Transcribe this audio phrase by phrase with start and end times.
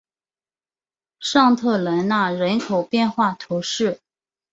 [1.19, 3.99] 尚特兰讷人口变化图示